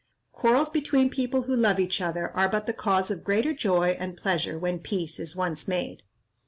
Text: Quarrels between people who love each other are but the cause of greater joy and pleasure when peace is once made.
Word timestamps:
Quarrels 0.31 0.71
between 0.71 1.11
people 1.11 1.43
who 1.43 1.55
love 1.55 1.79
each 1.79 2.01
other 2.01 2.31
are 2.35 2.49
but 2.49 2.65
the 2.65 2.73
cause 2.73 3.11
of 3.11 3.23
greater 3.23 3.53
joy 3.53 3.89
and 3.99 4.17
pleasure 4.17 4.57
when 4.57 4.79
peace 4.79 5.19
is 5.19 5.35
once 5.35 5.67
made. 5.67 6.01